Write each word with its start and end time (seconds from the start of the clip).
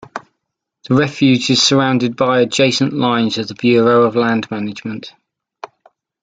The 0.89 0.95
refuge 0.95 1.51
is 1.51 1.61
surrounded 1.61 2.15
by 2.15 2.39
adjacent 2.41 2.91
lines 2.93 3.37
of 3.37 3.49
the 3.49 3.53
Bureau 3.53 4.01
of 4.01 4.15
Land 4.15 4.49
Management. 4.49 5.13